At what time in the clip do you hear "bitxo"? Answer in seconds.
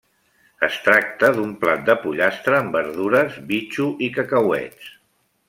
3.53-3.87